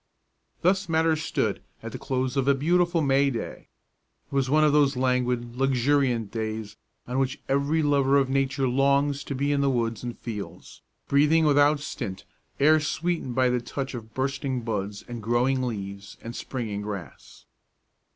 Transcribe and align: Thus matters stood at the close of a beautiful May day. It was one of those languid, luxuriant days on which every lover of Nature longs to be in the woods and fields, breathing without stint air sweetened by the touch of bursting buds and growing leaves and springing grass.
Thus 0.63 0.89
matters 0.89 1.21
stood 1.21 1.61
at 1.83 1.91
the 1.91 1.99
close 1.99 2.35
of 2.35 2.47
a 2.47 2.55
beautiful 2.55 3.03
May 3.03 3.29
day. 3.29 3.67
It 4.25 4.33
was 4.33 4.49
one 4.49 4.63
of 4.63 4.73
those 4.73 4.97
languid, 4.97 5.55
luxuriant 5.57 6.31
days 6.31 6.75
on 7.05 7.19
which 7.19 7.39
every 7.47 7.83
lover 7.83 8.17
of 8.17 8.27
Nature 8.27 8.67
longs 8.67 9.23
to 9.25 9.35
be 9.35 9.51
in 9.51 9.61
the 9.61 9.69
woods 9.69 10.03
and 10.03 10.17
fields, 10.17 10.81
breathing 11.07 11.45
without 11.45 11.81
stint 11.81 12.25
air 12.59 12.79
sweetened 12.79 13.35
by 13.35 13.49
the 13.51 13.61
touch 13.61 13.93
of 13.93 14.15
bursting 14.15 14.61
buds 14.61 15.03
and 15.07 15.21
growing 15.21 15.61
leaves 15.61 16.17
and 16.23 16.35
springing 16.35 16.81
grass. 16.81 17.45